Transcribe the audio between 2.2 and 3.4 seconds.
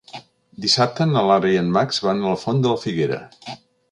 a la Font de la Figuera.